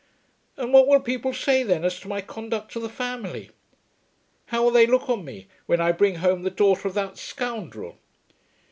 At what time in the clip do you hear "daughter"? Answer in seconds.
6.49-6.87